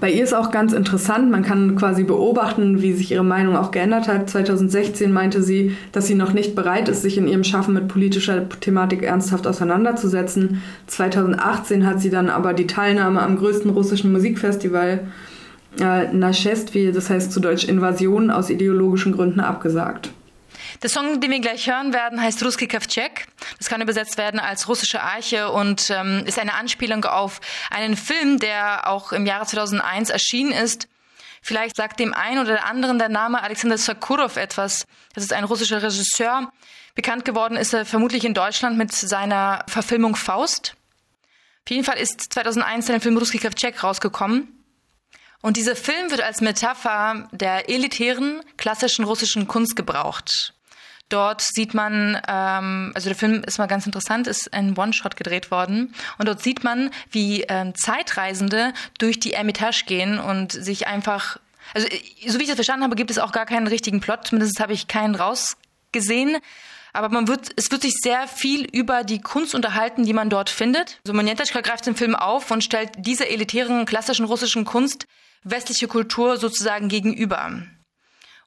[0.01, 3.71] Bei ihr ist auch ganz interessant, man kann quasi beobachten, wie sich ihre Meinung auch
[3.71, 4.31] geändert hat.
[4.31, 8.49] 2016 meinte sie, dass sie noch nicht bereit ist, sich in ihrem Schaffen mit politischer
[8.49, 10.63] Thematik ernsthaft auseinanderzusetzen.
[10.87, 15.01] 2018 hat sie dann aber die Teilnahme am größten russischen Musikfestival
[15.79, 20.11] äh, Nashestvi, das heißt zu Deutsch Invasion, aus ideologischen Gründen abgesagt.
[20.83, 23.29] Der Song, den wir gleich hören werden, heißt Ruski Kavchek.
[23.59, 27.41] Das kann übersetzt werden als russische Arche und ähm, ist eine Anspielung auf
[27.71, 30.89] einen Film, der auch im Jahre 2001 erschienen ist.
[31.41, 34.89] Vielleicht sagt dem einen oder der anderen der Name Alexander Sakurov etwas.
[35.15, 36.53] Das ist ein russischer Regisseur.
[36.97, 40.75] Bekannt geworden ist er vermutlich in Deutschland mit seiner Verfilmung Faust.
[41.65, 44.49] Auf jeden Fall ist 2001 der Film Ruski Kavchek rausgekommen.
[45.43, 50.55] Und dieser Film wird als Metapher der elitären klassischen russischen Kunst gebraucht.
[51.13, 55.51] Dort sieht man, ähm, also der Film ist mal ganz interessant, ist ein One-Shot gedreht
[55.51, 55.95] worden.
[56.17, 61.39] Und dort sieht man, wie ähm, Zeitreisende durch die Ermitage gehen und sich einfach,
[61.75, 61.87] also
[62.27, 64.29] so wie ich das verstanden habe, gibt es auch gar keinen richtigen Plot.
[64.29, 66.39] Zumindest habe ich keinen rausgesehen.
[66.95, 70.49] Aber man wird, es wird sich sehr viel über die Kunst unterhalten, die man dort
[70.49, 70.99] findet.
[71.05, 75.07] So Monetachka greift den Film auf und stellt dieser elitären klassischen russischen Kunst
[75.45, 77.63] westliche Kultur sozusagen gegenüber.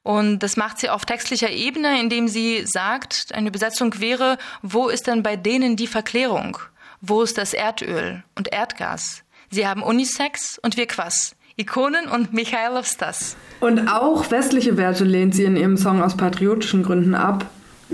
[0.06, 5.08] Und das macht sie auf textlicher Ebene, indem sie sagt, eine Übersetzung wäre, wo ist
[5.08, 6.58] denn bei denen die Verklärung?
[7.00, 9.24] Wo ist das Erdöl und Erdgas?
[9.50, 11.34] Sie haben Unisex und wir Quass.
[11.56, 13.36] Ikonen und Michailov Stas.
[13.58, 17.46] Und auch westliche Werte lehnt sie in ihrem Song aus patriotischen Gründen ab.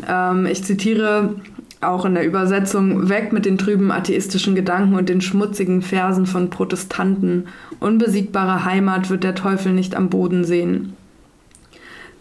[0.07, 1.37] Ähm, ich zitiere
[1.81, 6.51] auch in der Übersetzung, weg mit den trüben atheistischen Gedanken und den schmutzigen Versen von
[6.51, 7.48] Protestanten.
[7.81, 10.94] Unbesiegbare Heimat wird der Teufel nicht am Boden sehen.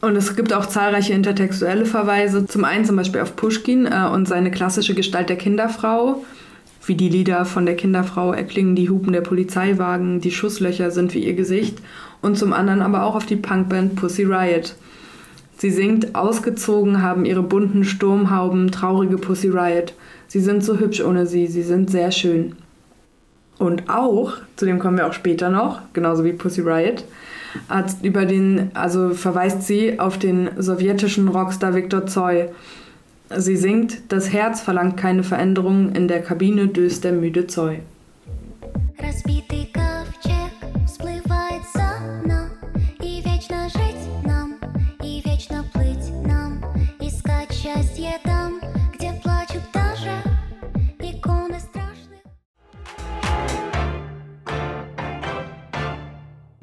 [0.02, 4.28] Und es gibt auch zahlreiche intertextuelle Verweise, zum einen zum Beispiel auf Pushkin äh, und
[4.28, 6.24] seine klassische Gestalt der Kinderfrau.
[6.84, 11.24] Wie die Lieder von der Kinderfrau erklingen die Hupen der Polizeiwagen, die Schusslöcher sind wie
[11.24, 11.78] ihr Gesicht.
[12.24, 14.76] Und zum anderen aber auch auf die Punkband Pussy Riot.
[15.58, 19.94] Sie singt, ausgezogen haben ihre bunten Sturmhauben traurige Pussy Riot.
[20.28, 22.56] Sie sind so hübsch ohne sie, sie sind sehr schön.
[23.60, 27.04] Und auch, zu dem kommen wir auch später noch, genauso wie Pussy Riot,
[28.02, 32.50] über den, also verweist sie auf den sowjetischen Rockstar Viktor Zoy.
[33.36, 37.80] Sie singt, das Herz verlangt keine Veränderung, in der Kabine döst der müde Zoy.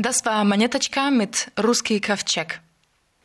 [0.07, 2.61] Das war Monetочка mit Ruski Kavchek.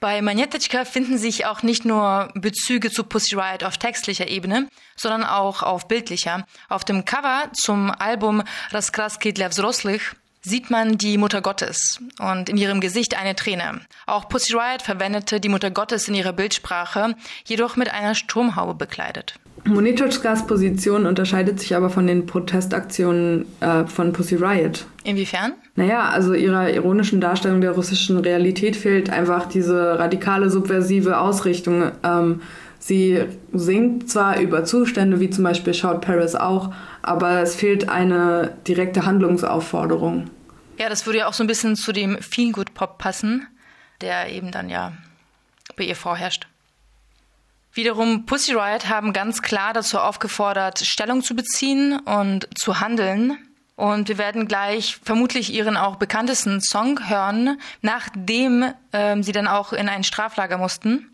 [0.01, 5.25] Bei Monetочка finden sich auch nicht nur Bezüge zu Pussy Riot auf textlicher Ebene, sondern
[5.25, 6.47] auch auf bildlicher.
[6.69, 12.57] Auf dem Cover zum Album Raskraski для взрослых sieht man die Mutter Gottes und in
[12.57, 13.81] ihrem Gesicht eine Träne.
[14.07, 19.35] Auch Pussy Riot verwendete die Mutter Gottes in ihrer Bildsprache, jedoch mit einer Sturmhaube bekleidet.
[19.66, 24.86] Monitorskas Position unterscheidet sich aber von den Protestaktionen äh, von Pussy Riot.
[25.04, 25.54] Inwiefern?
[25.76, 31.92] Naja, also ihrer ironischen Darstellung der russischen Realität fehlt einfach diese radikale subversive Ausrichtung.
[32.04, 32.42] Ähm,
[32.80, 38.52] sie singt zwar über Zustände, wie zum Beispiel Shout Paris auch, aber es fehlt eine
[38.68, 40.30] direkte Handlungsaufforderung.
[40.78, 43.48] Ja, das würde ja auch so ein bisschen zu dem Feelgood-Pop passen,
[44.02, 44.92] der eben dann ja
[45.78, 46.48] bei ihr vorherrscht.
[47.76, 53.38] Wiederum Pussy Riot haben ganz klar dazu aufgefordert, Stellung zu beziehen und zu handeln.
[53.76, 59.74] Und wir werden gleich vermutlich ihren auch bekanntesten Song hören, nachdem ähm, sie dann auch
[59.74, 61.10] in ein Straflager mussten.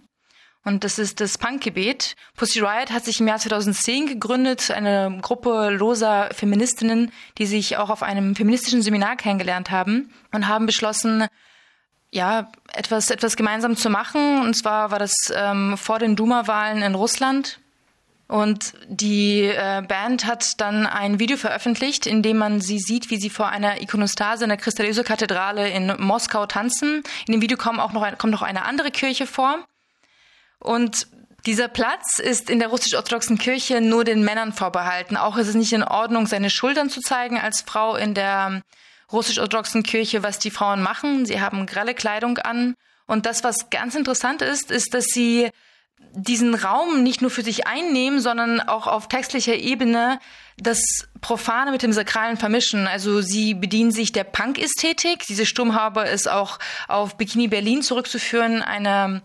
[0.65, 2.17] Und das ist das Punkgebet.
[2.36, 7.89] Pussy Riot hat sich im Jahr 2010 gegründet, eine Gruppe loser Feministinnen, die sich auch
[7.89, 11.26] auf einem feministischen Seminar kennengelernt haben und haben beschlossen,
[12.12, 14.41] ja, etwas, etwas gemeinsam zu machen.
[14.41, 17.60] Und zwar war das ähm, vor den Duma-Wahlen in Russland.
[18.28, 23.17] Und die äh, Band hat dann ein Video veröffentlicht, in dem man sie sieht, wie
[23.17, 27.02] sie vor einer Ikonostase in der Kristalliose-Kathedrale in Moskau tanzen.
[27.26, 29.65] In dem Video kommt auch noch, ein, kommt noch eine andere Kirche vor.
[30.60, 31.08] Und
[31.48, 35.17] dieser Platz ist in der russisch-orthodoxen Kirche nur den Männern vorbehalten.
[35.17, 38.62] Auch ist es nicht in Ordnung, seine Schultern zu zeigen als Frau in der
[39.12, 41.26] russisch-orthodoxen Kirche, was die Frauen machen.
[41.26, 42.76] Sie haben grelle Kleidung an.
[43.08, 45.50] Und das, was ganz interessant ist, ist, dass sie
[46.13, 50.19] diesen Raum nicht nur für sich einnehmen, sondern auch auf textlicher Ebene
[50.58, 50.82] das
[51.22, 52.88] Profane mit dem Sakralen vermischen.
[52.88, 55.26] Also sie bedienen sich der Punk-Ästhetik.
[55.28, 59.21] Diese Sturmhaube ist auch auf Bikini Berlin zurückzuführen, eine,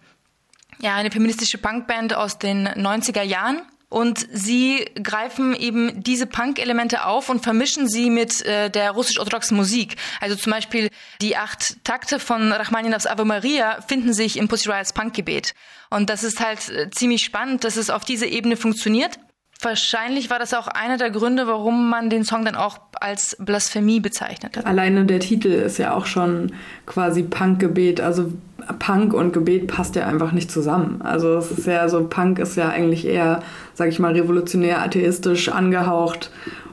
[0.80, 3.62] ja, eine feministische Punkband aus den 90er Jahren.
[3.94, 9.94] Und sie greifen eben diese Punk-Elemente auf und vermischen sie mit äh, der russisch-orthodoxen Musik.
[10.20, 10.90] Also zum Beispiel
[11.20, 15.54] die acht Takte von Rachmaninows Ave Maria finden sich im Pussy Riots Punkgebet.
[15.90, 19.20] Und das ist halt äh, ziemlich spannend, dass es auf dieser Ebene funktioniert.
[19.60, 24.00] Wahrscheinlich war das auch einer der Gründe, warum man den Song dann auch als Blasphemie
[24.00, 24.66] bezeichnet hat.
[24.66, 26.52] Alleine der Titel ist ja auch schon
[26.86, 28.00] quasi Punkgebet.
[28.00, 28.32] Also
[28.78, 31.00] Punk und Gebet passt ja einfach nicht zusammen.
[31.02, 33.42] Also es ist ja so, Punk ist ja eigentlich eher,
[33.74, 36.30] sag ich mal, revolutionär, atheistisch angehaucht.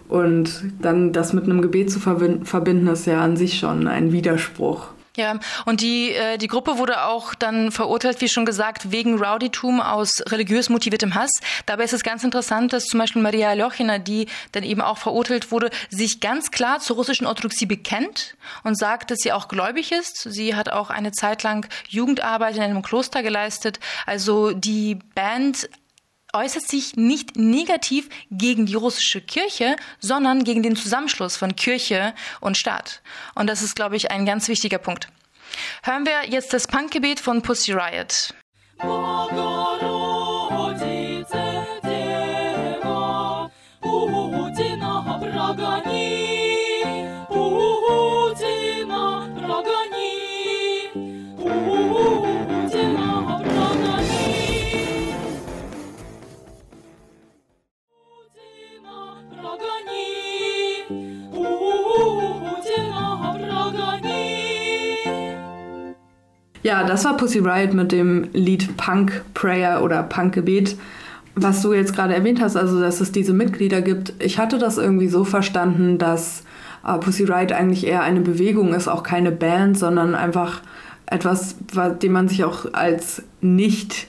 [0.09, 4.87] Und dann das mit einem Gebet zu verbinden, ist ja an sich schon ein Widerspruch.
[5.17, 9.81] Ja, und die, äh, die Gruppe wurde auch dann verurteilt, wie schon gesagt, wegen Rowdytum
[9.81, 11.31] aus religiös motiviertem Hass.
[11.65, 15.51] Dabei ist es ganz interessant, dass zum Beispiel Maria Aljochina, die dann eben auch verurteilt
[15.51, 20.21] wurde, sich ganz klar zur russischen Orthodoxie bekennt und sagt, dass sie auch gläubig ist.
[20.31, 23.81] Sie hat auch eine Zeit lang Jugendarbeit in einem Kloster geleistet.
[24.05, 25.69] Also die Band
[26.33, 32.57] äußert sich nicht negativ gegen die russische Kirche, sondern gegen den Zusammenschluss von Kirche und
[32.57, 33.01] Staat.
[33.35, 35.07] Und das ist, glaube ich, ein ganz wichtiger Punkt.
[35.83, 38.33] Hören wir jetzt das Punkgebet von Pussy Riot.
[66.63, 70.77] Ja, das war Pussy Riot mit dem Lied Punk Prayer oder Punk Gebet.
[71.33, 74.77] Was du jetzt gerade erwähnt hast, also dass es diese Mitglieder gibt, ich hatte das
[74.77, 76.43] irgendwie so verstanden, dass
[76.85, 80.61] äh, Pussy Riot eigentlich eher eine Bewegung ist, auch keine Band, sondern einfach
[81.05, 81.55] etwas,
[82.01, 84.07] dem man sich auch als nicht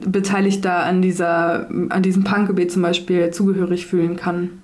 [0.00, 4.61] Beteiligter an, dieser, an diesem Punkgebet zum Beispiel zugehörig fühlen kann.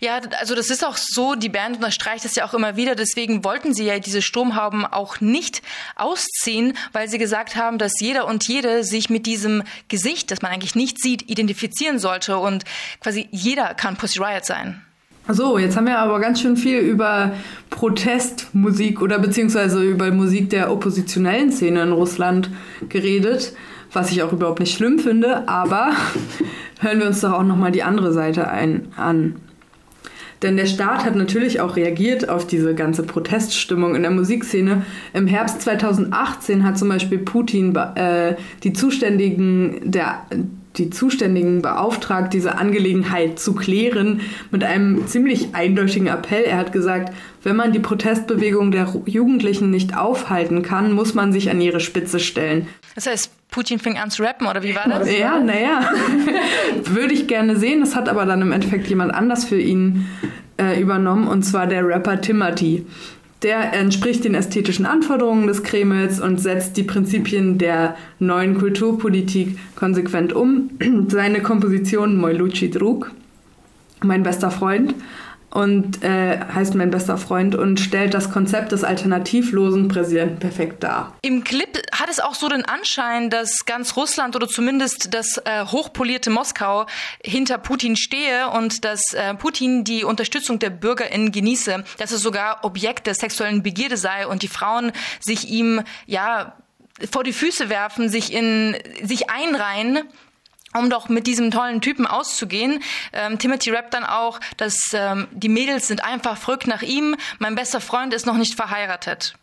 [0.00, 3.44] Ja, also das ist auch so, die Band unterstreicht das ja auch immer wieder, deswegen
[3.44, 5.62] wollten sie ja diese Sturmhauben auch nicht
[5.96, 10.52] ausziehen, weil sie gesagt haben, dass jeder und jede sich mit diesem Gesicht, das man
[10.52, 12.64] eigentlich nicht sieht, identifizieren sollte und
[13.00, 14.82] quasi jeder kann Pussy Riot sein.
[15.28, 17.32] So, jetzt haben wir aber ganz schön viel über
[17.70, 22.48] Protestmusik oder beziehungsweise über Musik der oppositionellen Szene in Russland
[22.88, 23.52] geredet,
[23.92, 25.90] was ich auch überhaupt nicht schlimm finde, aber
[26.80, 29.36] hören wir uns doch auch nochmal die andere Seite ein, an.
[30.42, 34.84] Denn der Staat hat natürlich auch reagiert auf diese ganze Proteststimmung in der Musikszene.
[35.14, 40.22] Im Herbst 2018 hat zum Beispiel Putin äh, die Zuständigen der
[40.78, 44.20] die Zuständigen beauftragt, diese Angelegenheit zu klären
[44.50, 46.44] mit einem ziemlich eindeutigen Appell.
[46.44, 47.12] Er hat gesagt,
[47.42, 52.20] wenn man die Protestbewegung der Jugendlichen nicht aufhalten kann, muss man sich an ihre Spitze
[52.20, 52.66] stellen.
[52.94, 55.10] Das heißt, Putin fing an zu rappen oder wie war das?
[55.16, 55.90] Ja, naja,
[56.84, 57.80] würde ich gerne sehen.
[57.80, 60.06] Das hat aber dann im Endeffekt jemand anders für ihn
[60.58, 62.86] äh, übernommen und zwar der Rapper Timothy.
[63.42, 70.32] Der entspricht den ästhetischen Anforderungen des Kremls und setzt die Prinzipien der neuen Kulturpolitik konsequent
[70.32, 70.70] um.
[71.08, 73.10] Seine Komposition Mojluchi Drug,
[74.02, 74.94] mein bester Freund,
[75.56, 81.16] und äh, heißt mein bester Freund und stellt das Konzept des alternativlosen Präsidenten perfekt dar.
[81.22, 85.64] Im Clip hat es auch so den Anschein, dass ganz Russland oder zumindest das äh,
[85.64, 86.84] hochpolierte Moskau
[87.24, 92.62] hinter Putin stehe und dass äh, Putin die Unterstützung der BürgerInnen genieße, dass es sogar
[92.62, 96.52] Objekt der sexuellen Begierde sei und die Frauen sich ihm ja
[97.10, 100.02] vor die Füße werfen, sich in sich einreihen
[100.76, 102.82] um doch mit diesem tollen Typen auszugehen.
[103.12, 107.54] Ähm, Timothy rappt dann auch, dass ähm, die Mädels sind einfach verrückt nach ihm, mein
[107.54, 109.34] bester Freund ist noch nicht verheiratet.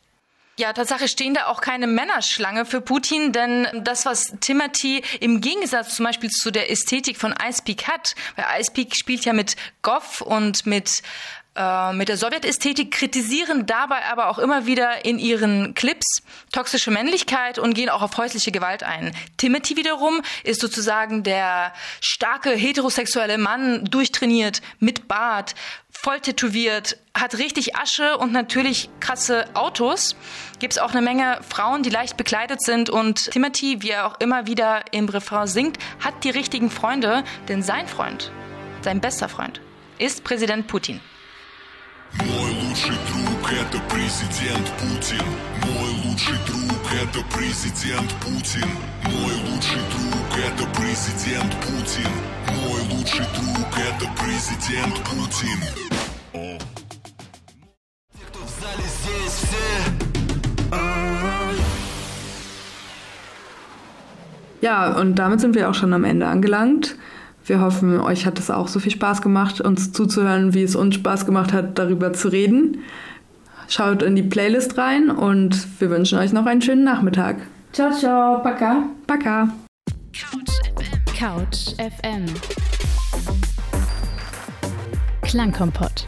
[0.56, 5.96] Ja, Tatsache stehen da auch keine Männerschlange für Putin, denn das, was Timothy im Gegensatz
[5.96, 9.56] zum Beispiel zu der Ästhetik von Ice Peak hat, weil Ice Peak spielt ja mit
[9.82, 11.02] Goff und mit
[11.56, 17.76] mit der Sowjetästhetik, kritisieren dabei aber auch immer wieder in ihren Clips toxische Männlichkeit und
[17.76, 19.16] gehen auch auf häusliche Gewalt ein.
[19.38, 25.54] Timothy wiederum ist sozusagen der starke heterosexuelle Mann, durchtrainiert, mit Bart,
[25.92, 30.16] voll tätowiert, hat richtig Asche und natürlich krasse Autos.
[30.58, 34.20] Gibt es auch eine Menge Frauen, die leicht bekleidet sind und Timothy, wie er auch
[34.20, 38.32] immer wieder im Refrain singt, hat die richtigen Freunde, denn sein Freund,
[38.82, 39.62] sein bester Freund,
[40.00, 41.00] ist Präsident Putin.
[42.15, 45.25] Мой лучший друг это президент Путин.
[45.65, 48.69] Мой лучший друг это президент Путин.
[49.05, 52.11] Мой лучший друг это президент Путин.
[52.49, 55.59] Мой лучший друг это президент Путин.
[58.19, 59.69] Те, кто в зале здесь все.
[64.61, 66.97] Ja, und damit sind wir auch schon am Ende angelangt.
[67.46, 70.96] Wir hoffen, euch hat es auch so viel Spaß gemacht, uns zuzuhören, wie es uns
[70.96, 72.80] Spaß gemacht hat, darüber zu reden.
[73.68, 77.38] Schaut in die Playlist rein und wir wünschen euch noch einen schönen Nachmittag.
[77.74, 78.84] Ciao, ciao, Paka.
[79.08, 79.50] Paka.
[80.14, 81.18] Couch FM.
[81.18, 82.26] Couch FM.
[85.22, 86.06] Klangkompott.